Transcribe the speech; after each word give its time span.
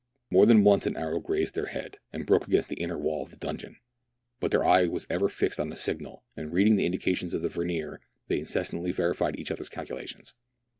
More 0.31 0.47
than 0.47 0.63
once 0.63 0.87
an 0.87 0.97
arrow 0.97 1.19
grazed 1.19 1.53
their 1.53 1.67
head, 1.67 1.99
and 2.11 2.25
broke 2.25 2.47
against 2.47 2.69
the 2.69 2.81
inner 2.81 2.97
wall 2.97 3.21
of 3.21 3.29
the 3.29 3.37
donjon. 3.37 3.75
But 4.39 4.49
their 4.49 4.65
eye 4.65 4.87
was 4.87 5.05
ever 5.11 5.29
fixed 5.29 5.59
on 5.59 5.69
the 5.69 5.75
signal, 5.75 6.23
and 6.35 6.51
reading 6.51 6.75
the 6.75 6.87
indications 6.87 7.35
of 7.35 7.43
the 7.43 7.49
vernier, 7.49 8.01
they 8.27 8.39
incessantly 8.39 8.91
verified 8.91 9.37
each 9.39 9.51
other's 9.51 9.69
calculations. 9.69 10.33